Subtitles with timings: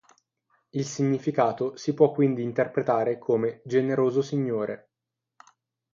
[0.71, 4.89] Il significato si può quindi interpretare come "generoso signore".